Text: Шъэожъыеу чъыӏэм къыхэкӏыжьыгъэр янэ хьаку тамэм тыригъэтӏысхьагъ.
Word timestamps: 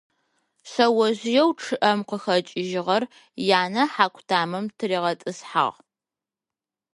Шъэожъыеу 0.71 1.49
чъыӏэм 1.61 1.99
къыхэкӏыжьыгъэр 2.07 3.03
янэ 3.61 3.83
хьаку 3.93 4.23
тамэм 4.29 4.65
тыригъэтӏысхьагъ. 4.77 5.77